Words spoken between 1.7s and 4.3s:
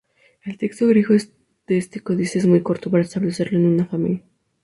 este códice es muy corto para establecerlo en una familia.